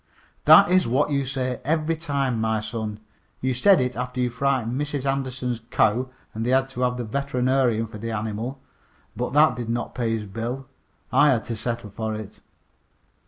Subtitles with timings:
[0.45, 2.99] "That is what you say every time, my son.
[3.39, 5.05] You said it after you frightened Mrs.
[5.05, 8.59] Anderson's cow and they had to have the veterinarian for the animal,
[9.15, 10.65] but that did not pay his bill.
[11.11, 12.39] I had to settle for it."